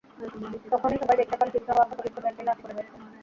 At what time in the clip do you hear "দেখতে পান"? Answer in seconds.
1.19-1.49